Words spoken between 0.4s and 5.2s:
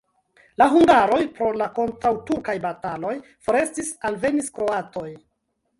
La hungaroj pro la kontraŭturkaj bataloj forestis, alvenis kroatoj.